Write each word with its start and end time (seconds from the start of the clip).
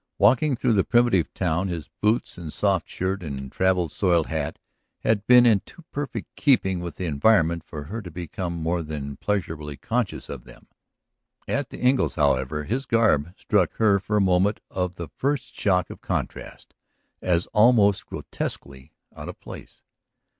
Walking 0.17 0.55
through 0.55 0.73
the 0.73 0.83
primitive 0.83 1.31
town 1.31 1.67
his 1.67 1.87
boots 2.01 2.35
and 2.35 2.51
soft 2.51 2.89
shirt 2.89 3.21
and 3.21 3.51
travel 3.51 3.87
soiled 3.87 4.25
hat 4.25 4.57
had 5.01 5.27
been 5.27 5.45
in 5.45 5.59
too 5.59 5.83
perfect 5.91 6.35
keeping 6.35 6.79
with 6.79 6.95
the 6.95 7.05
environment 7.05 7.63
for 7.63 7.83
her 7.83 8.01
to 8.01 8.09
be 8.09 8.27
more 8.49 8.81
than 8.81 9.17
pleasurably 9.17 9.77
conscious 9.77 10.27
of 10.27 10.43
them. 10.43 10.65
At 11.47 11.69
the 11.69 11.77
Engles', 11.81 12.15
however, 12.15 12.63
his 12.63 12.87
garb 12.87 13.35
struck 13.37 13.73
her 13.73 13.99
for 13.99 14.17
a 14.17 14.21
moment 14.21 14.59
of 14.71 14.95
the 14.95 15.09
first 15.17 15.53
shock 15.55 15.91
of 15.91 16.01
contrast, 16.01 16.73
as 17.21 17.45
almost 17.53 18.07
grotesquely 18.07 18.93
out 19.15 19.29
of 19.29 19.39
place. 19.39 19.83